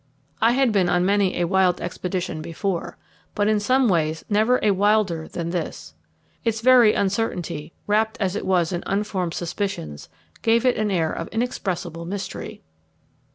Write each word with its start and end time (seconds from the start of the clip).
I 0.41 0.53
had 0.53 0.71
been 0.71 0.89
on 0.89 1.05
many 1.05 1.37
a 1.39 1.43
wild 1.47 1.79
expedition 1.79 2.41
before, 2.41 2.97
but 3.35 3.47
in 3.47 3.59
some 3.59 3.87
ways 3.87 4.25
never 4.31 4.59
a 4.63 4.71
wilder 4.71 5.27
than 5.27 5.51
this. 5.51 5.93
Its 6.43 6.61
very 6.61 6.95
uncertainty, 6.95 7.71
wrapped 7.85 8.17
as 8.19 8.35
it 8.35 8.47
was 8.47 8.71
in 8.71 8.81
unformed 8.87 9.35
suspicions, 9.35 10.09
gave 10.41 10.65
it 10.65 10.75
an 10.77 10.89
air 10.89 11.11
of 11.13 11.27
inexpressible 11.27 12.05
mystery. 12.05 12.63